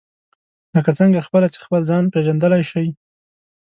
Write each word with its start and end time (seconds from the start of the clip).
لکه 0.75 0.91
څنګه 0.99 1.25
خپله 1.27 1.47
چې 1.53 1.59
خپل 1.65 1.81
ځان 1.89 2.03
پېژندلای 2.13 2.63
شئ. 2.71 2.87